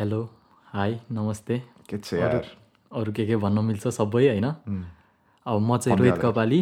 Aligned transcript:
Hello 0.00 0.18
hi 0.72 0.94
नमस्ते। 1.12 1.58
के 1.88 1.98
छ 1.98 2.14
यार। 2.14 2.44
अरू 2.92 3.12
के 3.12 3.26
के 3.26 3.36
भन्न 3.36 3.64
मिल्छ 3.64 3.88
सबै 3.88 4.28
होइन? 4.28 4.44
अब 5.46 5.60
म 5.60 5.76
चाहिँ 5.76 5.98
रोहित 5.98 6.18
कपाली 6.22 6.60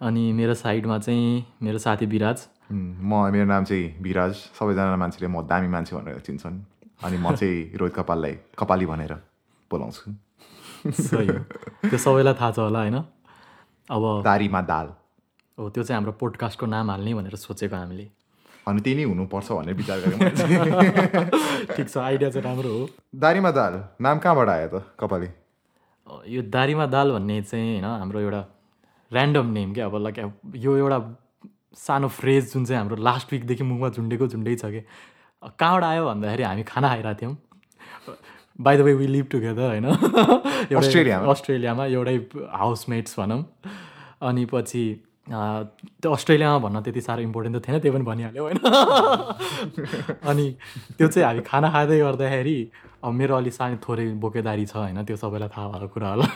अनि 0.00 0.32
मेरो 0.32 0.54
साइडमा 0.54 0.98
चाहिँ 0.98 1.44
मेरो 1.62 1.78
साथी 1.78 2.06
विराज। 2.06 2.46
म 2.72 3.28
मेरो 3.32 3.44
नाम 3.44 3.64
चाहिँ 3.64 4.00
विराज। 4.00 4.32
सबैजना 4.56 4.96
मान्छेले 4.96 5.28
म 5.28 5.42
दामी 5.44 5.68
मान्छे 5.68 5.96
भनेर 5.96 6.18
चिन्छन्। 6.24 6.56
अनि 7.04 7.16
म 7.20 7.34
चाहिँ 7.36 7.76
रोहित 7.76 7.94
कपाललाई 7.94 8.34
कपाली 8.58 8.86
भनेर 8.86 9.12
बोलाउँछु। 9.70 10.14
सही 11.04 11.28
त्यो 11.84 11.98
सबैलाई 12.00 12.34
थाहा 12.40 12.50
छ 12.50 12.58
होला 12.64 12.80
होइन? 12.80 12.96
अब 13.90 14.02
दारीमा 14.24 14.60
दाल। 14.72 14.88
हो 15.58 15.68
त्यो 15.68 15.82
चाहिँ 15.84 16.00
हाम्रो 16.00 16.12
पोडकास्टको 16.16 16.66
नाम 16.66 16.90
हाल्ने 16.90 17.14
भनेर 17.14 17.36
सोचेको 17.36 17.76
हामीले। 17.76 18.08
अनि 18.68 18.80
त्यही 18.80 18.96
नै 18.96 19.04
हुनुपर्छ 19.04 19.48
भनेर 19.52 19.74
विचार 19.74 19.98
गरेँ। 20.00 20.18
ठिक 21.76 21.88
छ 21.88 21.96
आइडिया 21.98 22.30
चाहिँ 22.30 22.44
राम्रो 22.44 22.70
हो। 22.78 22.88
दारीमा 23.14 23.50
दाल 23.50 23.74
नाम 24.00 24.18
कहाँबाट 24.18 24.48
आयो 24.48 24.68
त 24.68 24.82
कपाली? 25.00 25.28
यो 26.28 26.42
दारीमा 26.48 26.86
दाल 26.86 27.12
भन्ने 27.12 27.40
चाहिँ 27.42 27.70
होइन 27.72 27.84
हाम्रो 27.84 28.20
एउटा 28.20 28.42
ऱ्यान्डम 29.12 29.46
नेम 29.52 29.72
क्या 29.74 29.86
अब 29.86 29.96
लाइक 30.02 30.18
यो 30.56 30.76
एउटा 30.76 30.98
सानो 31.76 32.08
फ्रेज 32.08 32.52
जुन 32.52 32.64
चाहिँ 32.64 32.78
हाम्रो 32.78 32.96
लास्ट 33.02 33.32
विकदेखि 33.32 33.64
मुखमा 33.64 33.88
झुन्डेको 33.88 34.26
झुन्डै 34.26 34.54
छ 34.56 34.64
कि 34.74 34.80
कहाँबाट 35.60 35.84
आयो 35.84 36.06
भन्दाखेरि 36.06 36.42
हामी 36.42 36.62
खाना 36.62 36.88
खाइरहेको 36.88 37.20
थियौँ। 37.20 37.36
By 38.60 38.76
the 38.76 38.80
way 38.80 38.94
we 38.94 39.06
live 39.06 39.26
together 39.30 39.68
होइन? 39.68 39.86
अस्ट्रेलियामा? 40.80 41.26
अस्ट्रेलियामा 41.30 41.84
एउटै 41.86 42.16
हाउसमेट्स 42.52 43.18
भनौँ। 43.20 43.42
अनि 44.22 44.44
पछि 44.52 44.84
त्यो 45.26 46.10
अस्ट्रेलियामा 46.12 46.58
भन्न 46.64 46.80
त्यति 46.84 47.00
साह्रो 47.00 47.22
इम्पोर्टेन्ट 47.22 47.56
त 47.56 47.68
थिएन 47.68 47.78
त्यही 47.80 47.94
पनि 47.96 48.04
भनिहाल्यो 48.04 48.42
होइन? 48.44 48.58
अनि 50.30 50.46
त्यो 50.98 51.08
चाहिँ 51.08 51.26
हामी 51.26 51.40
खाना 51.48 51.68
खाँदै 51.72 51.98
गर्दाखेरि 51.98 52.56
अब 53.04 53.12
मेरो 53.12 53.36
अलिक 53.36 53.54
सानो 53.54 53.76
थोरै 53.80 54.06
बोकेदारी 54.20 54.66
छ 54.66 54.76
होइन? 54.76 55.04
त्यो 55.04 55.16
सबैलाई 55.16 55.48
थाहा 55.48 55.68
भएको 55.68 55.88
कुरा 55.94 56.08
होला। 56.08 56.26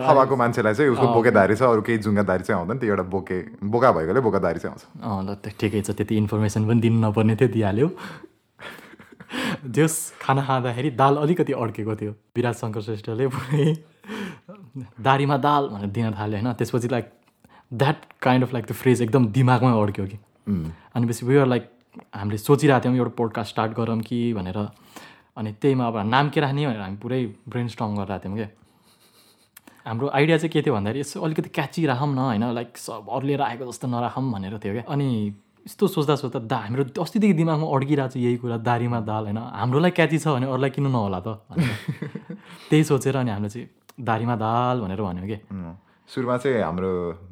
थाहा 0.00 0.14
भएको 0.14 0.36
मान्छेलाई 0.36 0.74
चाहिँ 0.74 0.90
उसको 0.92 1.06
बोकेदारी 1.12 1.54
छ 1.56 1.62
अरू 1.62 1.82
केही 1.84 1.98
जुङ्गादारी 2.08 2.42
चाहिँ 2.44 2.60
आउँदैन 2.60 2.78
त्यो 2.78 2.88
एउटा 2.88 3.04
बोके 3.12 3.38
बोका 3.68 3.90
भएकोले 3.92 4.20
बोकादारी 4.20 4.58
चाहिँ 4.64 4.72
आउँछ। 4.72 4.84
अँ 5.04 5.20
ल 5.24 5.34
त 5.44 5.52
ठिकै 5.60 5.80
छ 5.84 5.90
त्यति 5.92 6.16
इन्फर्मेसन 6.16 6.64
पनि 6.68 6.80
दिनु 6.80 6.98
नपर्ने 7.04 7.36
थियो 7.36 7.48
दिइहाल्यो। 7.52 7.88
जस 9.76 9.94
खाना 10.22 10.42
खाँदाखेरि 10.46 10.90
दाल 10.96 11.16
अलिकति 11.20 11.52
अड्केको 11.52 11.94
थियो 12.00 12.12
विराज 12.36 12.54
शङ्कर 12.54 12.80
श्रेष्ठले 12.80 13.26
पुरै। 13.28 13.66
दारीमा 15.04 15.36
दाल 15.36 15.68
भनेर 15.68 15.90
दिन 15.92 16.12
थाल्यो 16.16 16.38
होइन? 16.40 16.52
त्यसपछि 16.54 16.88
like 16.88 17.06
that 17.74 17.96
kind 18.22 18.44
of 18.44 18.52
like 18.52 18.64
त्यो 18.66 18.76
फ्रेज 18.76 19.02
एकदम 19.02 19.26
दिमागमै 19.36 19.72
अड्क्यो 19.82 20.06
कि। 20.06 20.18
अनि 20.94 21.06
पछि 21.06 21.26
वी 21.26 21.36
आर 21.36 21.46
लाइक 21.46 21.70
हामीले 22.16 22.38
सोचिरहेको 22.38 22.84
थियौँ 22.84 22.96
एउटा 22.96 23.14
पोडकास्ट 23.16 23.50
स्टार्ट 23.50 23.72
गरौँ 23.76 24.00
कि 24.00 24.18
भनेर। 24.34 24.58
अनि 25.36 25.52
त्यहीमा 25.60 25.86
अब 25.86 25.96
नाम 26.06 26.28
के 26.30 26.40
राख्ने 26.40 26.66
भनेर 26.66 26.80
हामी 26.80 26.96
पुरै 27.02 27.20
ब्रेन 27.48 27.68
स्ट्रङ 27.68 27.96
गरिरहेको 27.96 28.24
थियौँ 28.24 28.36
क्या 28.36 28.48
हाम्रो 29.86 30.08
आइडिया 30.08 30.36
चाहिँ 30.38 30.50
के 30.52 30.60
थियो 30.62 30.74
भन्दाखेरि 30.74 31.00
यसो 31.00 31.20
अलिकति 31.20 31.48
क्याची 31.50 31.86
राखौँ 31.86 32.08
न 32.08 32.18
होइन? 32.18 32.44
लाइक 32.54 32.76
सब 32.78 33.08
अरूले 33.10 33.36
राखेको 33.36 33.64
जस्तो 33.70 33.86
नराखौँ 33.88 34.32
भनेर 34.32 34.58
थियो 34.64 34.72
क्या 34.72 34.84
अनि 34.88 35.08
यस्तो 35.66 35.86
सोच्दा 35.86 36.14
सोच्दा 36.16 36.40
दा 36.48 36.56
हाम्रो 36.56 36.84
अस्तिदेखि 37.02 37.34
दिमागमा 37.40 37.66
अड्किरहेको 37.68 38.12
छ 38.12 38.16
यही 38.16 38.36
कुरा 38.40 38.56
दारीमा 38.64 39.00
दाल 39.04 39.24
होइन? 39.28 39.38
हाम्रोलाई 39.60 39.90
क्याची 39.98 40.18
छ 40.24 40.26
भने 40.36 40.46
अरूलाई 40.48 40.70
किन 40.72 40.86
नहोला 40.88 41.20
त। 41.20 41.28
त्यही 42.68 42.84
सोचेर 42.84 43.16
अनि 43.16 43.30
हामीले 43.30 43.50
चाहिँ 43.52 43.68
दारीमा 44.00 44.34
दाल 44.36 44.76
भनेर 44.80 45.00
भन्यो 45.04 45.26
कि। 45.28 45.38
सुरुमा 46.08 46.36
चाहिँ 46.36 46.62
हाम्रो 46.62 46.90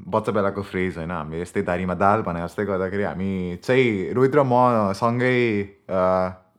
बच्चा 0.08 0.32
बेलाको 0.32 0.62
फ्रेज 0.62 0.96
होइन 0.96 1.10
हामीले 1.10 1.42
यस्तै 1.42 1.62
दारीमा 1.62 1.94
दाल 1.94 2.22
भने 2.22 2.40
जस्तै 2.42 2.64
गर्दाखेरि 2.64 3.02
हामी 3.02 3.30
चाहिँ 3.62 4.12
रोहित 4.14 4.34
र 4.34 4.42
म 4.42 4.92
सँगै 4.96 5.36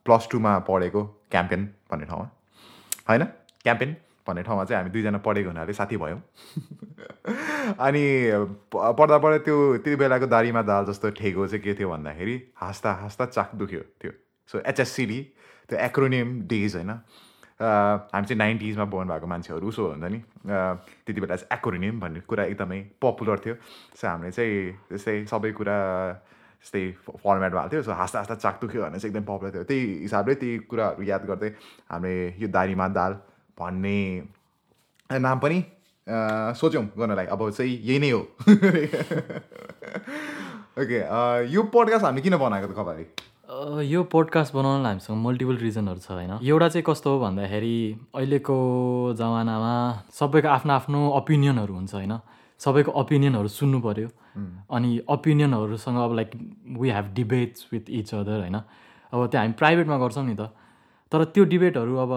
प्लस 0.05 0.27
टूमा 0.31 0.51
पढेको 0.69 1.01
क्याम्पेन 1.31 1.61
भन्ने 1.91 2.05
ठाउँमा। 2.05 2.27
होइन? 3.09 3.23
क्याम्पेन 3.63 3.95
भन्ने 4.27 4.43
ठाउँमा 4.43 4.63
चाहिँ 4.65 4.77
हामी 4.77 4.91
दुईजना 4.93 5.17
पढेको 5.17 5.49
हुनाले 5.49 5.73
साथी 5.73 5.97
भयौँ। 5.97 6.21
अनि 7.87 8.03
पढ्दा 8.71 9.17
पढ्दा 9.17 9.37
त्यो 9.37 9.57
त्यति 9.77 9.95
बेलाको 9.95 10.27
दारीमा 10.29 10.61
दाल 10.61 10.85
जस्तो 10.85 11.09
ठेगो 11.17 11.47
चाहिँ 11.47 11.63
के 11.63 11.73
थियो 11.73 11.89
भन्दाखेरि 11.89 12.35
हाँस्दा 12.55 12.91
हाँस्दा 13.01 13.25
चाक 13.25 13.55
दुख्यो 13.55 13.81
त्यो। 14.01 14.11
सो 14.47 14.61
एचएससिडी 14.61 15.19
त्यो 15.69 15.79
एक्रोनियम 15.79 16.41
डेज 16.45 16.75
होइन। 16.75 16.91
हामी 17.63 18.25
चाहिँ 18.27 18.37
नाइन्टिजमा 18.37 18.85
बोर्न 18.91 19.09
भएको 19.09 19.27
मान्छेहरू 19.27 19.67
उसो 19.67 19.87
हुन्छ 19.87 20.03
नि 20.11 20.19
त्यति 20.47 21.21
बेला 21.21 21.35
चाहिँ 21.35 21.57
एक्रोनियम 21.57 21.99
भन्ने 21.99 22.19
कुरा 22.27 22.43
एकदमै 22.51 22.79
पपुलर 23.01 23.39
थियो। 23.45 23.55
सो 23.95 24.07
हामीले 24.07 24.31
चाहिँ 24.31 24.71
त्यस्तै 24.89 25.25
सबै 25.31 25.51
कुरा 25.59 25.77
त्यस्तै 26.59 26.83
फर्मेट 27.23 27.51
भएको 27.53 27.69
थियो। 27.71 27.81
सो 27.83 27.91
हाँस्दा 27.91 28.19
हाँस्दा 28.19 28.35
चाक 28.35 28.59
दुख्यो 28.61 28.81
भने 28.83 28.99
चाहिँ 28.99 29.11
एकदम 29.11 29.23
पपुलर 29.31 29.51
थियो। 29.53 29.63
त्यही 29.69 29.81
हिसाबले 30.01 30.35
त्यही 30.41 30.57
कुराहरू 30.69 31.03
याद 31.03 31.23
गर्दै 31.31 31.49
हामीले 31.91 32.13
यो 32.43 32.47
दारीमा 32.51 32.87
दाल 32.99 33.13
भन्ने 33.59 33.97
नाम 35.09 35.39
पनि 35.39 35.63
सोच्यौँ 36.59 36.85
गर्नलाई। 36.99 37.25
अब 37.31 37.49
चाहिँ 37.49 37.79
यही 37.79 37.99
नै 37.99 38.09
हो। 38.11 38.21
ओके 40.81 40.99
यो 41.53 41.63
पोडकास्ट 41.73 42.05
हामीले 42.05 42.23
किन 42.23 42.37
बनाएको 42.37 42.67
त 42.67 42.69
खबरी? 42.75 43.05
यो 43.53 44.03
पोडकास्ट 44.09 44.53
बनाउनलाई 44.53 44.91
हामीसँग 44.91 45.17
मल्टिपल 45.25 45.57
रिजनहरू 45.57 45.99
छ 45.99 46.09
होइन। 46.11 46.31
एउटा 46.41 46.67
चाहिँ 46.69 46.83
कस्तो 46.87 47.09
हो 47.13 47.19
भन्दाखेरि 47.21 47.77
अहिलेको 48.15 48.57
जमानामा 49.13 49.73
सबैको 50.09 50.47
आफ्नो 50.49 50.73
आफ्नो 50.73 50.99
ओपिनियनहरू 51.21 51.73
हुन्छ 51.73 51.93
होइन। 51.93 52.13
सबैको 52.61 52.91
ओपिनियनहरू 52.91 53.47
सुन्नु 53.47 53.79
पऱ्यो 53.85 54.09
अनि 54.73 54.89
ओपिनियनहरूसँग 55.05 55.97
अब 56.01 56.11
like 56.15 56.29
we 56.81 56.89
have 56.89 57.13
debates 57.13 57.67
with 57.71 57.85
each 57.89 58.13
other 58.15 58.39
होइन। 58.41 58.57
अब 59.13 59.19
त्यो 59.29 59.39
हामी 59.39 59.53
प्राइभेटमा 59.53 59.97
गर्छौँ 60.01 60.25
नि 60.25 60.35
त। 60.35 60.49
तर 61.11 61.23
त्यो 61.29 61.43
डिबेटहरू 61.45 61.93
अब 62.01 62.11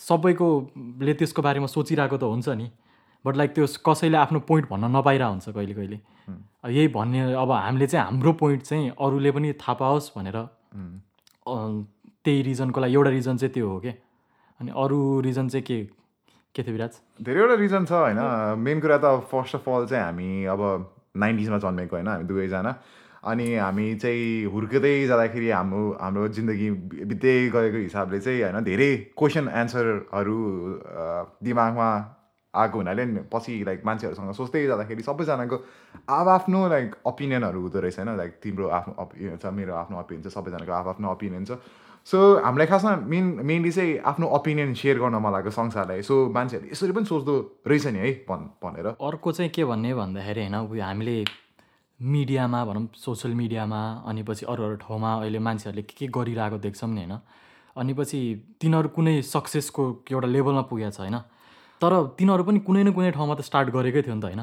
सबैकोले 0.00 1.12
त्यसको 1.16 1.40
बारेमा 1.42 1.66
सोचिरहेको 1.66 2.16
त 2.20 2.24
हुन्छ 2.28 2.48
नि। 2.60 2.66
बट 3.24 3.36
लाइक 3.36 3.50
त्यो 3.54 3.66
कसैले 3.86 4.16
आफ्नो 4.18 4.40
पोइन्ट 4.48 4.68
भन्न 4.70 4.96
नपाइरहेको 4.96 5.30
हुन्छ 5.30 5.48
कहिले। 5.48 5.74
कहिले 5.74 5.98
अब 6.64 6.70
यही 6.70 6.88
भन्ने 6.88 7.32
अब 7.34 7.50
हामीले 7.50 7.86
चाहिँ 7.86 8.04
हाम्रो 8.06 8.32
पोइन्ट 8.42 8.62
चाहिँ 8.62 8.90
अरूले 9.00 9.30
पनि 9.30 9.52
थाहा 9.52 9.74
पाओस् 9.74 10.10
भनेर। 10.16 10.36
अ, 10.36 10.46
त्यही 12.24 12.42
रिजनको 12.42 12.80
लागि 12.80 12.94
एउटा 12.94 13.10
रिजन 13.10 13.36
चाहिँ 13.36 13.52
त्यो 13.54 13.68
हो 13.68 13.78
क्या 13.80 13.92
अनि 14.60 14.70
अरू 14.70 14.98
रिजन 15.20 15.48
चाहिँ 15.48 15.64
के? 15.66 15.78
के 16.54 16.62
थियो 16.62 16.72
विराज? 16.72 16.94
धेरैवटा 17.22 17.54
रिजन 17.54 17.84
छ 17.84 17.92
होइन। 17.92 18.18
मेन 18.58 18.80
कुरा 18.80 18.98
त 19.02 19.06
फर्स्ट 19.30 19.54
अफ 19.56 19.68
अल 19.68 19.86
चाहिँ 19.86 20.04
हामी 20.04 20.44
अब 20.46 20.60
नाइन्टिजमा 21.16 21.58
जन्मेको 21.58 21.96
होइन 21.96 22.08
हामी 22.08 22.24
दुवैजना। 22.24 22.72
अनि 23.22 23.46
हामी 23.54 23.94
चाहिँ 24.02 24.50
हुर्किँदै 24.52 24.94
जाँदाखेरि 25.06 25.50
हाम्रो 25.50 25.82
हाम्रो 26.00 26.28
जिन्दगी 26.36 26.70
बित्दै 27.10 27.34
गएको 27.54 27.78
हिसाबले 27.78 28.18
चाहिँ 28.20 28.42
होइन 28.42 28.64
धेरै 28.64 28.90
क्वेसन 29.18 29.48
एन्सरहरू 29.48 30.38
दिमागमा 31.42 31.88
आएको 32.54 32.78
हुनाले 32.78 33.04
पछि 33.32 33.52
लाइक 33.64 33.80
मान्छेहरूसँग 33.84 34.32
सोच्दै 34.36 34.66
जाँदाखेरि 34.66 35.02
सबैजनाको 35.02 35.56
आफ्नो 36.08 36.60
लाइक 36.68 36.88
ओपिनियनहरू 37.06 37.60
हुँदो 37.60 37.78
रहेछ 37.80 37.98
होइन। 37.98 38.16
लाइक 38.16 38.32
तिम्रो 38.42 38.68
आफ्नो 38.68 38.92
ओपिनियन 39.02 39.36
छ 39.36 39.46
मेरो 39.56 39.72
आफ्नो 39.74 39.96
ओपिनियन 40.00 40.22
छ 40.24 40.32
सबैजनाको 40.36 40.72
आफ्नो 40.72 40.90
आफ्नो 40.92 41.08
ओपिनियन 41.12 41.44
छ। 41.44 41.56
सो 42.06 42.18
हामीलाई 42.44 42.66
खासमा 42.66 42.92
मेन 43.08 43.24
मेनली 43.46 43.70
चाहिँ 43.72 43.98
आफ्नो 44.04 44.26
ओपिनियन 44.36 44.74
सेयर 44.74 44.98
गर्न 45.00 45.16
मन 45.16 45.32
लागेको 45.32 45.50
संसारलाई। 45.54 46.02
सो 46.02 46.14
मान्छेहरूले 46.28 46.72
यसरी 46.72 46.92
पनि 46.92 47.06
सोच्दो 47.08 47.34
रहेछ 47.66 47.86
नि 47.88 47.98
है 47.98 48.10
भन् 48.28 48.44
भनेर। 48.60 48.86
अर्को 49.00 49.32
चाहिँ 49.32 49.50
के 49.54 49.64
भन्ने 49.64 49.94
भन्दाखेरि 49.94 50.40
होइन 50.42 50.82
हामीले 50.82 51.16
मिडियामा 52.00 52.64
भनौँ 52.64 52.86
सोसियल 52.98 53.34
मिडियामा 53.34 53.80
अनि 54.04 54.22
पछि 54.28 54.44
अरू 54.50 54.62
अरू 54.64 54.76
ठाउँमा 54.82 55.10
अहिले 55.22 55.38
मान्छेहरूले 55.38 55.82
के 55.86 55.94
के 55.94 56.06
गरिरहेको 56.10 56.58
देख्छौँ 56.58 56.90
नि 56.90 57.06
होइन। 57.06 57.14
अनि 57.78 57.92
पछि 57.94 58.20
तिनीहरू 58.60 58.88
कुनै 58.92 59.14
सक्सेसको 59.22 59.82
एउटा 60.10 60.28
लेभलमा 60.28 60.62
पुगेको 60.66 60.90
छ 60.90 61.00
होइन। 61.00 61.16
तर 61.82 61.92
तिनीहरू 62.18 62.42
पनि 62.48 62.58
कुनै 62.66 62.82
न 62.82 62.92
कुनै 62.96 63.10
ठाउँमा 63.18 63.34
त 63.34 63.40
स्टार्ट 63.50 63.68
गरेकै 63.76 64.02
थियो 64.02 64.14
नि 64.14 64.22
त 64.22 64.24
होइन? 64.24 64.42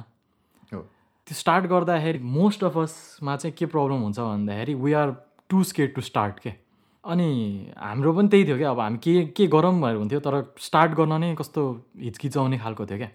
त्यो 0.71 1.35
स्टार्ट 1.35 1.65
गर्दाखेरि 1.71 2.19
मोस्ट 2.37 2.63
अफ 2.63 2.77
असमा 2.77 3.35
चाहिँ 3.35 3.53
के 3.57 3.65
प्रब्लम 3.73 3.99
हुन्छ 4.03 4.19
भन्दाखेरि 4.19 4.73
we 4.83 4.93
are 5.01 5.13
to 5.49 5.63
skate 5.71 5.95
to 5.95 6.01
start 6.01 6.39
के? 6.39 6.51
अनि 7.03 7.29
हाम्रो 7.77 8.11
पनि 8.13 8.27
त्यही 8.27 8.45
थियो 8.45 8.57
क्या 8.57 8.69
अब 8.71 8.79
हामी 8.79 8.97
के 9.03 9.13
के 9.37 9.47
गरौँ 9.47 9.73
भनेर 9.81 9.95
हुन्थ्यो 9.95 10.19
तर 10.19 10.35
स्टार्ट 10.59 10.91
गर्न 10.99 11.13
नै 11.21 11.35
कस्तो 11.39 11.61
हिचकिचाउने 12.01 12.57
खालको 12.59 12.85
थियो 12.85 12.97
क्या 12.97 13.11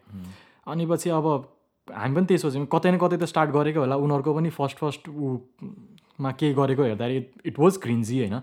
अनि 0.73 0.87
पछि 0.87 1.11
अब 1.11 1.27
हामी 1.88 2.15
पनि 2.15 2.27
त्यही 2.27 2.38
सोच्यौँ 2.38 2.67
कतै 2.73 2.91
न 2.91 2.97
कतै 2.99 3.17
त 3.20 3.25
स्टार्ट 3.29 3.50
गरेको 3.53 3.81
होला। 3.85 3.97
उनीहरूको 4.00 4.35
पनि 4.35 4.50
फर्स्ट 4.50 4.79
फर्स्ट 4.79 5.09
ऊमा 5.09 6.31
के 6.41 6.53
गरेको 6.56 6.82
हेर्दाखेरि 6.82 7.50
इट 7.50 7.59
वाज 7.61 7.77
क्रिन्जी 7.85 8.19
होइन? 8.19 8.41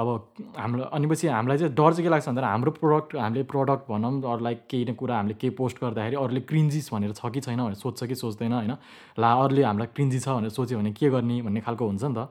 अब 0.00 0.08
हाम्रो 0.56 0.84
अनि 0.96 1.06
पछि 1.06 1.26
हामीलाई 1.28 1.58
चाहिँ 1.58 1.74
डर 1.74 1.92
चाहिँ 1.92 2.04
के 2.04 2.10
लाग्छ 2.10 2.26
भन्दाखेरि 2.28 2.50
हाम्रो 2.50 2.70
प्रडक्ट 2.80 3.16
हामीले 3.16 3.42
प्रडक्ट 3.52 3.88
भनौँ 3.90 4.12
अरू 4.32 4.44
लाइक 4.44 4.58
केही 4.70 4.84
न 4.84 4.94
कुरा 4.96 5.16
हामीले 5.16 5.34
केही 5.40 5.52
पोस्ट 5.60 5.76
गर्दाखेरि 5.80 6.16
अरूले 6.16 6.40
क्रिन्जिस 6.50 6.88
भनेर 6.92 7.12
छ 7.12 7.30
कि 7.34 7.40
छैन 7.40 7.60
भनेर 7.60 7.74
सोध्छ 7.84 8.04
कि 8.04 8.14
सोच्दैन 8.14 8.52
होइन? 8.52 8.74
ला 9.20 9.32
अरूले 9.44 9.62
हामीलाई 9.62 9.88
क्रिन्जी 9.94 10.18
छ 10.18 10.28
भनेर 10.28 10.50
सोच्यो 10.56 10.78
भने 10.78 10.92
के 10.96 11.10
गर्ने 11.10 11.40
भन्ने 11.42 11.60
खालको 11.60 11.86
हुन्छ 11.86 12.04
नि 12.04 12.14
त। 12.16 12.28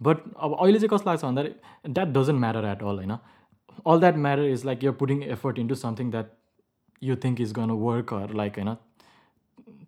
बट 0.00 0.16
अब 0.36 0.56
अहिले 0.60 0.78
चाहिँ 0.78 0.92
कस्तो 0.92 1.10
लाग्छ 1.10 1.24
भन्दाखेरि 1.24 1.92
that 1.94 2.08
doesn't 2.18 2.40
matter 2.40 2.64
at 2.74 2.82
all 2.82 2.96
होइन? 3.00 3.16
All 3.86 4.00
that 4.00 4.16
matter 4.28 4.44
is 4.52 4.64
like 4.66 4.84
you're 4.84 4.96
putting 5.00 5.22
effort 5.32 5.58
into 5.58 5.74
something 5.74 6.10
that 6.10 6.32
you 7.02 7.16
think 7.24 7.40
is 7.40 7.52
gonna 7.58 7.70
work 7.88 8.12
like 8.34 8.58
होइन? 8.58 8.74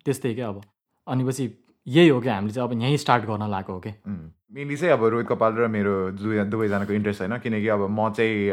त्यस्तै 0.05 0.33
क्या 0.33 0.47
अब? 0.49 0.61
अनि 1.07 1.23
पछि 1.23 1.49
यही 1.87 2.09
हो 2.09 2.21
कि 2.21 2.29
हामीले 2.29 2.53
चाहिँ 2.53 2.69
अब 2.69 2.81
यहीँ 2.81 2.97
स्टार्ट 2.97 3.25
गर्न 3.25 3.49
लागेको 3.49 3.73
हो 3.73 3.79
कि? 3.79 3.91
मेनली 4.51 4.75
चाहिँ 4.77 4.93
अब 4.93 5.03
रोहित 5.07 5.27
कपाल 5.27 5.53
र 5.55 5.67
मेरो 5.71 5.91
दुई 6.11 6.43
दुवैजनाको 6.51 6.93
इन्ट्रेस्ट 6.93 7.21
होइन 7.21 7.37
किनकि 7.39 7.67
अब 7.71 7.87
म 7.87 8.09
चाहिँ 8.11 8.51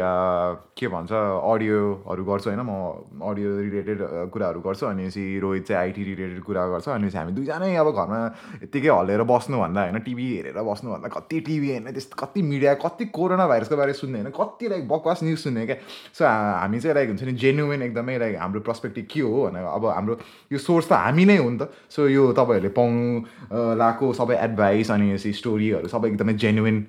के 0.79 0.87
भन्छ 0.87 1.11
अडियोहरू 1.11 2.23
गर्छु 2.23 2.49
होइन? 2.49 2.61
म 2.63 3.19
अडियो 3.19 3.49
रिलेटेड 3.59 3.99
कुराहरू 4.31 4.59
गर्छु 4.63 4.85
अनि 4.87 5.09
चाहिँ 5.11 5.39
रोहित 5.43 5.67
चाहिँ 5.67 5.81
आइटी 5.81 6.03
रिलेटेड 6.03 6.39
कुरा 6.47 6.67
गर्छ 6.71 6.87
अनि 6.89 7.09
हामी 7.11 7.31
दुईजनै 7.35 7.75
अब 7.75 7.91
घरमा 7.91 8.19
यत्तिकै 8.63 8.87
हल्लेर 8.87 9.23
बस्नुभन्दा 9.27 9.81
होइन? 9.83 9.99
टिभी 9.99 10.27
हेरेर 10.35 10.61
बस्नुभन्दा 10.63 11.07
कति 11.19 11.39
टिभी 11.43 11.67
हेर्ने 11.67 11.91
त्यस्तो 11.91 12.15
कति 12.15 12.41
मिडिया 12.47 12.73
कति 12.79 13.05
कोरोना 13.11 13.47
भाइरसको 13.51 13.75
बारे 13.75 13.93
सुन्ने 13.99 14.23
होइन? 14.23 14.31
कति 14.39 14.69
लाइक 14.71 14.87
बकवास 14.87 15.19
न्युज 15.23 15.39
सुन्ने 15.43 15.65
क्या? 15.67 15.75
सो 16.15 16.23
हामी 16.23 16.79
चाहिँ 16.79 16.95
लाइक 16.95 17.07
हुन्छ 17.11 17.23
नि 17.27 17.33
जेन्युन 17.43 17.81
एकदमै 17.91 18.17
लाइक 18.23 18.39
हाम्रो 18.39 18.63
पर्सपेक्टिभ 18.63 19.05
के 19.11 19.19
हो 19.19 19.43
भनेर 19.51 19.67
अब 19.67 19.85
हाम्रो 19.91 20.15
यो 20.47 20.59
सोर्स 20.63 20.87
त 20.87 21.03
हामी 21.03 21.25
नै 21.27 21.37
हो 21.43 21.49
नि 21.49 21.59
त। 21.59 21.67
सो 21.91 22.07
यो 22.07 22.31
तपाईँहरूले 22.39 22.71
पाउनु 22.71 23.75
लाएको 23.83 24.13
सबै 24.15 24.39
एडभाइस 24.47 24.91
अनि 24.95 25.17
स्टोरीहरू 25.19 25.87
सबै 25.89 26.09
एकदमै 26.09 26.33
जेन्युन 26.43 26.85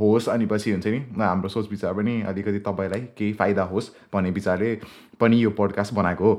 होस् 0.00 0.28
अनि 0.28 0.46
पछि 0.46 0.70
हुन्छ 0.70 0.86
नि 0.86 0.98
हाम्रो 1.20 1.48
सोच 1.48 1.70
विचार 1.70 1.92
पनि 1.94 2.20
अलिकति 2.30 2.58
तपाईँलाई 2.66 3.00
केही 3.18 3.32
फाइदा 3.32 3.62
होस् 3.70 3.90
भन्ने 4.14 4.30
विचारले 4.30 4.74
पनि 5.20 5.36
यो 5.44 5.50
पोडकास्ट 5.60 5.94
बनाएको 5.94 6.24
हो। 6.24 6.34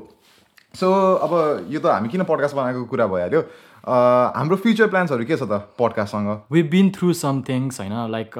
सो 0.74 0.90
अब 1.24 1.32
यो 1.70 1.80
त 1.80 1.86
हामी 1.86 2.08
किन 2.08 2.22
पडकास्ट 2.24 2.56
बनाएको 2.56 2.84
कुरा 2.84 3.06
भइहाल्यो? 3.06 3.40
हाम्रो 4.36 4.56
फ्युचर 4.56 4.86
प्लान्सहरू 4.88 5.24
के 5.24 5.36
छ 5.36 5.42
त 5.42 5.74
पडकास्टसँग 5.78 6.28
we 6.52 6.62
been 6.70 6.90
through 6.96 7.12
some 7.14 7.42
things 7.48 7.80
होइन 7.80 7.94
लाइक 8.10 8.30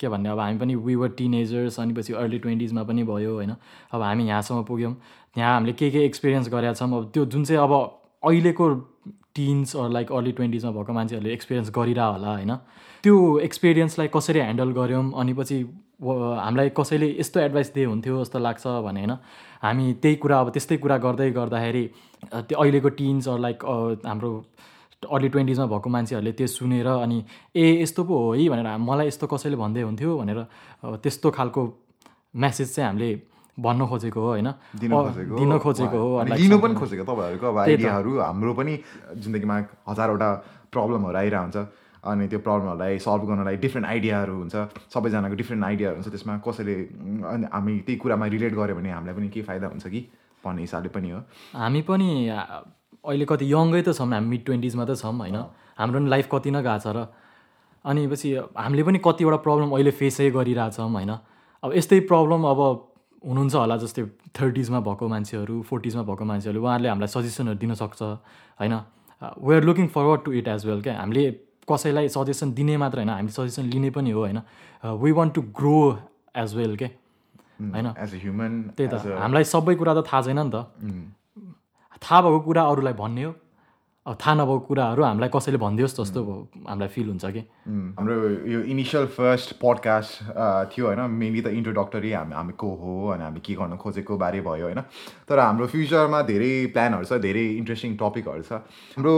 के 0.00 0.08
भन्ने 0.08 0.28
अब 0.28 0.38
हामी 0.40 0.58
पनि 0.58 0.74
वी 0.74 0.94
वर 0.96 1.08
टिनेजर्स 1.16 1.80
अनि 1.80 1.92
पछि 1.94 2.12
अर्ली 2.16 2.38
ट्वेन्टिजमा 2.38 2.82
पनि 2.82 3.02
भयो 3.04 3.34
होइन। 3.34 3.50
अब 3.92 4.02
हामी 4.02 4.28
यहाँसम्म 4.28 4.62
पुग्यौँ। 4.64 4.94
यहाँ 5.38 5.54
हामीले 5.54 5.72
के 5.72 5.90
के 5.90 6.04
एक्सपिरियन्स 6.04 6.48
गरेका 6.48 6.72
छौँ? 6.74 6.88
अब 6.88 7.10
त्यो 7.14 7.24
जुन 7.26 7.44
चाहिँ 7.44 7.62
अब 7.62 7.72
अहिलेको 8.22 8.68
टिन्स 9.34 9.76
अर 9.76 9.88
लाइक 9.90 10.12
अर्ली 10.12 10.32
ट्वेन्टिजमा 10.38 10.70
भएको 10.70 10.92
मान्छेहरूले 10.92 11.32
एक्सपिरियन्स 11.32 11.70
गरिरह 11.76 12.04
होला 12.04 12.30
होइन? 12.34 12.54
त्यो 13.02 13.38
एक्सपिरियन्सलाई 13.48 14.08
कसरी 14.14 14.40
ह्यान्डल 14.40 14.72
गऱ्यौँ? 14.80 15.04
अनि 15.20 15.32
पछि 15.38 15.58
हामीलाई 16.02 16.68
कसैले 16.76 17.08
यस्तो 17.18 17.40
एडभाइस 17.40 17.72
दिए 17.74 17.84
हुन्थ्यो 17.84 18.22
जस्तो 18.22 18.38
लाग्छ 18.38 18.66
भने 18.86 19.00
होइन? 19.00 19.12
हामी 19.62 19.92
त्यही 20.02 20.16
कुरा 20.24 20.40
अब 20.40 20.50
त्यस्तै 20.56 20.76
कुरा 20.84 20.96
गर्दै 21.04 21.30
गर्दाखेरि 21.30 21.84
त्यो 22.32 22.58
अहिलेको 22.60 22.88
टिन्स 23.00 23.28
अर 23.28 23.38
लाइक 23.38 23.64
हाम्रो 24.06 24.32
अर्ली 25.12 25.28
ट्वेन्टिजमा 25.28 25.66
भएको 25.66 25.88
मान्छेहरूले 25.90 26.32
त्यो 26.38 26.46
सुनेर 26.46 26.86
अनि 26.86 27.18
ए 27.56 27.82
यस्तो 27.82 28.04
पो 28.04 28.16
हो 28.24 28.32
है 28.32 28.48
भनेर 28.48 28.76
मलाई 28.88 29.06
यस्तो 29.06 29.26
कसैले 29.32 29.56
भन्दै 29.56 29.82
हुन्थ्यो 29.82 30.16
भनेर 30.18 30.40
त्यस्तो 31.04 31.30
खालको 31.36 31.62
म्यासेज 32.36 32.74
चाहिँ 32.74 32.88
हामीले 32.88 33.10
भन्न 33.60 33.86
खोजेको 33.86 34.20
हो 34.20 34.28
होइन? 34.34 34.48
दिन 34.80 34.90
खोजेको 34.90 35.36
दिन 35.38 35.58
खोजेको 35.58 35.98
हो 35.98 36.08
लिनु 36.24 36.56
पनि 36.58 36.74
खोजेको 36.80 37.04
तपाईँहरूको 37.04 37.46
अब। 37.46 37.58
आइडियाहरू 37.58 38.10
हाम्रो 38.20 38.52
पनि 38.56 38.72
जिन्दगीमा 39.20 39.56
हजारवटा 39.88 40.28
प्रब्लमहरू 40.72 41.16
आइरहेको 41.22 41.44
हुन्छ। 41.44 41.58
अनि 42.00 42.24
त्यो 42.32 42.38
प्रब्लमहरूलाई 42.40 42.98
सल्भ 43.04 43.22
गर्नलाई 43.28 43.56
डिफ्रेन्ट 43.60 43.86
आइडियाहरू 43.86 44.34
हुन्छ। 44.40 44.56
सबैजनाको 44.88 45.36
डिफ्रेन्ट 45.36 45.64
आइडियाहरू 45.64 45.96
हुन्छ 46.00 46.08
त्यसमा। 46.08 46.34
कसैले 46.40 46.74
अनि 47.28 47.44
हामी 47.52 47.72
त्यही 47.84 47.96
कुरामा 48.00 48.26
रिलेट 48.34 48.52
गऱ्यो 48.56 48.74
भने 48.80 48.90
हामीलाई 48.96 49.14
पनि 49.20 49.28
केही 49.28 49.44
फाइदा 49.44 49.66
हुन्छ 49.68 49.86
कि? 49.86 50.00
भन्ने 50.44 50.60
हिसाबले 50.64 50.88
पनि 50.96 51.08
हो। 51.12 51.20
हामी 51.52 51.80
पनि 51.84 52.08
अहिले 53.04 53.24
कति 53.28 53.44
यङ्गै 53.52 53.82
त 53.84 53.92
छौँ 53.92 54.08
हामी 54.08 54.28
मिड 54.32 54.42
ट्वेन्टिजमा 54.48 54.84
त 54.88 54.96
छौँ 54.96 55.12
होइन? 55.12 55.36
हाम्रो 55.76 55.98
पनि 56.00 56.08
लाइफ 56.08 56.26
कति 56.32 56.50
नै 56.50 56.62
गएको 56.64 56.80
छ 56.80 56.88
र। 56.96 56.98
अनि 57.84 58.00
पछि 58.08 58.28
हामीले 58.56 58.82
पनि 58.88 58.98
कतिवटा 59.04 59.38
प्रब्लम 59.44 59.68
अहिले 59.76 59.92
फेसै 60.00 60.30
गरिरहेछौँ 60.32 60.88
होइन? 60.88 61.12
अब 61.64 61.70
यस्तै 61.76 62.00
प्रब्लम 62.08 62.40
अब 62.48 62.60
हुनुहुन्छ 63.24 63.54
होला 63.54 63.76
जस्तै 63.76 64.02
थर्टिजमा 64.38 64.80
भएको 64.80 65.08
मान्छेहरू 65.08 65.54
फोर्टिजमा 65.68 66.02
भएको 66.08 66.24
मान्छेहरू 66.24 66.58
उहाँहरूले 66.62 66.88
हामीलाई 66.88 67.10
सजेसनहरू 67.16 67.58
दिन 67.58 67.74
सक्छ 67.82 68.00
होइन? 68.60 68.74
We 69.44 69.54
are 69.54 69.62
looking 69.64 69.86
forward 69.94 70.20
to 70.24 70.32
it 70.40 70.48
as 70.48 70.66
well 70.66 70.80
क्या? 70.82 70.94
हामीले 71.00 71.24
कसैलाई 71.68 72.08
सजेसन 72.08 72.52
दिने 72.54 72.76
मात्र 72.82 72.96
होइन 72.98 73.10
हामीले 73.10 73.32
सजेसन 73.32 73.64
लिने 73.72 73.90
पनि 73.96 74.10
हो 74.10 74.20
होइन? 74.20 74.40
We 75.02 75.12
want 75.12 75.34
to 75.34 75.42
grow 75.60 75.76
as 76.36 76.54
well 76.56 76.76
के 76.76 76.88
होइन? 77.60 77.86
एज 77.86 78.14
अ 78.14 78.18
ह्युमन 78.24 78.52
त्यही 78.76 78.88
त 78.88 78.94
हामीलाई 79.20 79.44
सबै 79.44 79.74
कुरा 79.76 79.94
त 79.94 80.06
थाहा 80.08 80.22
छैन 80.22 80.38
नि 80.38 80.50
त। 80.50 80.56
थाहा 82.02 82.18
भएको 82.22 82.40
कुरा 82.40 82.62
अरूलाई 82.72 82.94
भन्ने 82.96 83.22
हो। 83.24 83.32
अब 84.06 84.16
थाहा 84.16 84.34
नभएको 84.34 84.58
कुराहरू 84.64 85.02
हामीलाई 85.04 85.28
कसैले 85.28 85.58
भनिदियोस् 85.60 85.94
जस्तो 86.00 86.20
हामीलाई 86.68 86.88
फिल 86.88 87.08
हुन्छ 87.08 87.24
कि? 87.36 87.42
हाम्रो 88.00 88.14
यो 88.48 88.60
इनिसियल 88.72 89.06
फर्स्ट 89.12 89.52
पडकास्ट 89.60 90.24
थियो 90.72 90.86
होइन। 90.86 91.00
मेनली 91.20 91.40
त 91.44 91.52
इन्ट्रोडक्टरी 91.52 92.12
हामी 92.12 92.34
हामी 92.34 92.52
को 92.56 92.68
हो 92.80 92.94
अनि 93.12 93.22
हामी 93.24 93.40
के 93.44 93.54
गर्न 93.60 93.76
खोजेको 93.76 94.16
बारे 94.16 94.40
भयो 94.40 94.64
होइन। 94.72 94.80
तर 95.28 95.38
हाम्रो 95.38 95.66
फ्युचरमा 95.68 96.22
धेरै 96.32 96.72
प्लानहरू 96.72 97.04
छ 97.04 97.20
धेरै 97.20 97.44
इन्ट्रेस्टिङ 97.60 97.96
टपिकहरू 98.00 98.42
छ। 98.48 98.64
हाम्रो 98.96 99.14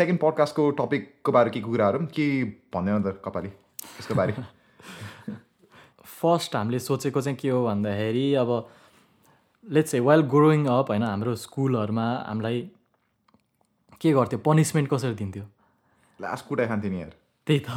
सेकेन्ड 0.00 0.20
पडकास्टको 0.24 0.70
टपिकको 0.80 1.32
बारे 1.32 1.50
के 1.52 1.60
कुराहरू? 1.60 1.98
के 2.08 2.26
भन्दैन 2.72 3.02
त 3.04 3.20
कपाली? 3.20 3.52
यसको 4.00 4.14
बारे। 4.16 4.32
फर्स्ट 6.22 6.56
हामीले 6.56 6.78
सोचेको 6.78 7.20
चाहिँ 7.20 7.36
के 7.36 7.48
हो 7.48 7.64
भन्दाखेरि 7.68 8.26
अब 8.40 8.50
let's 9.64 9.90
say 9.90 10.00
well 10.00 10.20
growing 10.32 10.66
up 10.66 10.90
होइन 10.90 11.02
हाम्रो 11.02 11.34
स्कुलहरूमा 11.36 12.06
हामीलाई 12.28 12.70
के 14.02 14.12
गर्थ्यो? 14.12 14.38
पनिसमेन्ट 14.46 14.88
कसरी 14.90 15.14
दिन्थ्यो? 15.14 15.44
लास्ट 16.18 16.46
कुटा 16.48 16.66
खान्थ्यो 16.66 16.90
नि 16.90 17.00
यार। 17.00 17.14
त्यही 17.46 17.60
त। 17.60 17.70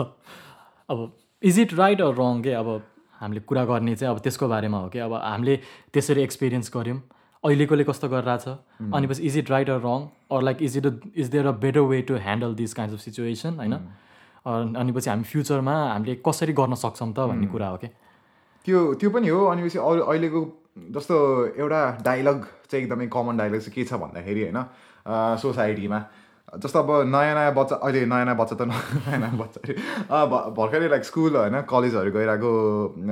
अब 0.90 1.12
is 1.44 1.60
it 1.60 1.74
right 1.74 2.02
or 2.02 2.14
wrong 2.18 2.42
के? 2.42 2.54
अब 2.54 2.82
हामीले 3.22 3.42
कुरा 3.50 3.64
गर्ने 3.66 3.96
चाहिँ 3.96 4.14
अब 4.16 4.22
त्यसको 4.22 4.48
बारेमा 4.48 4.78
हो 4.80 4.88
कि? 4.90 5.00
अब 5.00 5.14
हामीले 5.14 5.56
त्यसरी 5.94 6.22
एक्सपिरियन्स 6.24 6.72
गऱ्यौँ। 6.76 7.02
अहिलेकोले 7.44 7.84
कस्तो 7.86 8.08
गरिरहेछ? 8.10 8.46
अनि 8.94 9.08
पछि 9.08 9.22
is 9.22 9.38
it 9.38 9.50
right 9.52 9.70
or 9.70 9.80
wrong 9.86 10.00
or 10.32 10.42
like 10.42 10.62
is 10.62 10.78
it 10.78 10.86
is 11.16 11.28
there 11.30 11.46
a 11.48 11.52
better 11.62 11.80
way 11.94 12.02
to 12.10 12.16
handle 12.18 12.56
this 12.56 12.74
kind 12.74 12.94
of 12.94 13.00
situation 13.00 13.54
होइन? 13.62 13.74
अनि 14.46 14.92
पछि 14.92 15.10
हामी 15.10 15.24
फ्युचरमा 15.24 15.76
हामीले 15.94 16.16
कसरी 16.26 16.54
गर्न 16.54 16.76
सक्छौँ 16.76 17.14
त 17.14 17.20
भन्ने 17.30 17.48
कुरा 17.54 17.68
हो 17.68 17.78
कि? 17.78 17.88
त्यो 18.66 18.94
त्यो 18.98 19.10
पनि 19.10 19.28
हो। 19.30 19.46
अनि 19.46 19.62
पछि 19.64 19.78
अरू 19.78 20.02
अहिलेको 20.02 20.42
जस्तो 20.92 21.16
एउटा 21.62 21.82
डायलग 22.04 22.38
चाहिँ 22.70 22.84
एकदमै 22.86 23.08
कमन 23.14 23.38
डायलग 23.38 23.60
चाहिँ 23.62 23.74
के 23.76 23.84
छ 23.86 23.94
भन्दाखेरि 24.02 24.42
होइन? 24.44 24.60
सोसाइटीमा। 25.08 26.00
जस्तो 26.62 26.80
अब 26.80 26.90
नयाँ 27.10 27.36
नयाँ 27.36 27.54
बच्चा 27.54 27.76
अहिले 27.76 28.06
नयाँ 28.06 28.26
नयाँ 28.26 28.38
बच्चा 28.38 28.56
त 28.56 28.62
नयाँ 28.70 29.20
नयाँ 29.20 29.38
बच्चा 29.38 30.26
भर्खरै 30.58 30.88
लाइक 30.90 31.04
स्कुल 31.04 31.36
होइन 31.36 31.62
कलेजहरू 31.70 32.12
गइरहेको 32.12 32.52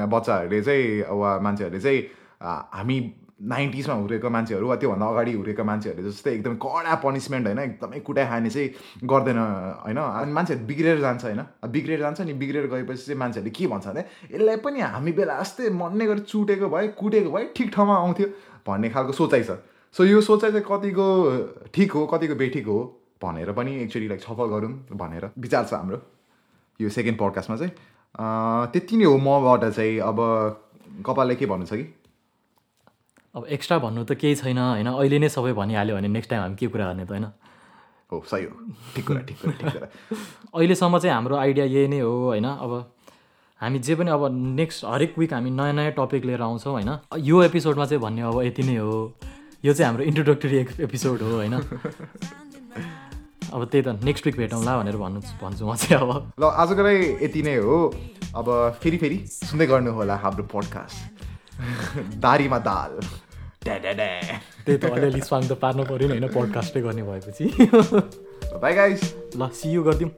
बच्चाहरूले 0.07 0.62
चाहिँ 0.62 1.12
वा 1.12 1.40
मान्छेहरूले 1.44 1.81
चाहिँ 1.81 2.00
हामी 2.42 2.98
नाइन्टिजमा 3.44 3.95
हुर्केको 3.95 4.30
मान्छेहरू 4.30 4.68
वा 4.68 4.75
त्योभन्दा 4.80 5.06
अगाडि 5.06 5.31
हुर्केको 5.34 5.63
मान्छेहरूले 5.63 6.10
जस्तै 6.10 6.31
एकदम 6.31 6.56
कडा 6.63 6.95
पनिसमेन्ट 7.04 7.48
होइन 7.48 7.60
एकदमै 7.60 8.00
कुटाइ 8.00 8.25
खाने 8.31 8.50
चाहिँ 8.50 8.69
गर्दैन 9.04 9.39
होइन? 9.84 10.00
अनि 10.00 10.31
मान्छेहरू 10.31 10.66
बिग्रेर 10.66 11.00
जान्छ 11.01 11.24
होइन? 11.24 11.42
बिग्रेर 11.68 12.00
जान्छ 12.00 12.22
नि 12.22 12.34
बिग्रेर 12.39 12.65
गएपछि 12.72 13.03
चाहिँ 13.03 13.20
मान्छेहरूले 13.20 13.51
के 13.51 13.67
भन्छ 13.67 13.88
भने 13.88 14.03
यसलाई 14.32 14.58
पनि 14.63 14.79
हामी 14.79 15.12
बेला 15.20 15.36
जस्तै 15.41 15.70
मन्ने 15.75 16.06
गरी 16.08 16.22
चुटेको 16.32 16.70
भए 16.70 16.88
कुटेको 16.96 17.29
भए 17.36 17.44
ठिक 17.58 17.67
ठाउँमा 17.75 17.96
आउँथ्यो 17.98 18.27
भन्ने 18.67 18.89
खालको 18.89 19.12
सोचाइ 19.12 19.44
छ। 19.44 19.60
सो 19.95 20.03
यो 20.05 20.21
सोचाइ 20.21 20.51
चाहिँ 20.51 20.65
कतिको 20.69 21.07
ठिक 21.73 21.91
हो 21.91 22.05
कतिको 22.13 22.35
बेठिक 22.35 22.67
हो 22.67 22.77
भनेर 23.23 23.51
पनि 23.53 23.75
एकचोटि 23.81 24.07
लाइक 24.07 24.21
छलफल 24.21 24.47
गरौँ 24.53 24.71
भनेर। 24.97 25.29
विचार 25.39 25.65
छ 25.65 25.73
हाम्रो 25.73 25.97
यो 26.79 26.89
सेकेन्ड 26.89 27.17
पडकास्टमा 27.19 27.57
चाहिँ। 27.57 27.73
त्यति 28.73 28.97
नै 28.97 29.05
हो 29.05 29.17
मबाट 29.17 29.63
चाहिँ 29.69 30.00
अब 30.01 30.17
कपालले 31.05 31.35
के 31.35 31.45
भन्नु 31.45 31.65
छ 31.65 31.73
कि? 31.73 31.85
अब 33.35 33.45
एक्स्ट्रा 33.50 33.77
भन्नु 33.85 34.03
त 34.03 34.17
केही 34.17 34.35
छैन 34.35 34.57
होइन? 34.57 34.88
अहिले 34.88 35.19
नै 35.19 35.29
सबै 35.29 35.53
भनिहाल्यो 35.53 35.95
भने 35.95 36.07
नेक्स्ट 36.07 36.29
टाइम 36.29 36.41
हामी 36.41 36.55
के 36.55 36.67
कुरा 36.73 36.85
गर्ने 36.89 37.05
त 37.05 37.09
होइन? 37.13 37.25
हो 38.12 38.23
सही 38.31 38.43
हो। 38.45 38.53
ठिक 38.95 39.05
कुरा 39.07 39.21
ठिक 39.29 39.38
कुरा 39.41 39.53
ठिक 39.62 39.69
कुरा। 39.73 39.88
अहिलेसम्म 40.57 40.97
चाहिँ 40.97 41.13
हाम्रो 41.15 41.35
आइडिया 41.38 41.65
यही 41.65 41.88
नै 41.88 42.00
हो 42.00 42.13
होइन? 42.33 42.45
अब 42.45 42.71
हामी 43.62 43.79
जे 43.79 43.95
पनि 43.95 44.12
अब 44.12 44.25
नेक्स्ट 44.57 44.85
हरेक 44.85 45.17
विक 45.17 45.33
हामी 45.33 45.50
नयाँ 45.50 45.73
नयाँ 45.73 45.93
टपिक 45.97 46.25
लिएर 46.25 46.41
आउँछौँ 46.41 46.73
होइन? 46.73 46.91
यो 47.29 47.43
एपिसोडमा 47.43 47.85
चाहिँ 47.85 48.01
भन्ने 48.01 48.21
अब 48.21 48.41
यति 48.41 48.63
नै 48.63 48.77
हो। 48.77 48.97
यो 49.63 49.74
चाहिँ 49.74 49.88
हाम्रो 49.88 50.03
इन्ट्रोडक्टरी 50.03 50.58
एपिसोड 50.84 51.22
हो 51.22 51.36
होइन? 51.36 51.53
अब 53.53 53.63
त्यही 53.72 53.84
त 53.84 54.03
नेक्स्ट 54.03 54.25
विक 54.25 54.36
भेटौँला 54.38 54.77
भनेर 54.77 54.98
भन्नु 55.00 55.20
भन्छु 55.39 55.63
म 55.63 55.75
चाहिँ 55.79 56.03
अब। 56.03 56.36
ल 56.36 56.43
आजको 56.43 56.84
लागि 56.84 57.05
यति 57.24 57.41
नै 57.48 57.55
हो। 57.63 57.77
अब 58.36 58.48
फेरि 58.84 58.98
फेरि 58.98 59.17
सुन्दै 59.24 59.65
गर्नु 59.72 59.91
होला 59.96 60.15
हाम्रो 60.20 60.43
पडकास्ट 60.51 62.20
दारीमा 62.20 62.60
दाल। 62.60 63.00
त्यही 63.63 64.77
त 64.77 64.84
अलिअलि 64.91 65.22
स्वाङ 65.24 65.48
त 65.48 65.55
पार्नु 65.63 65.88
पऱ्यो 65.88 66.12
नि 66.12 66.20
होइन? 66.20 66.27
पडकास्टै 66.27 66.82
गर्ने 66.84 67.03
भएपछि। 67.08 67.46
बाई 68.60 68.74
गाइस 68.75 69.01
ल 69.39 69.48
सियु 69.48 69.84
गरिदिउँ। 69.84 70.12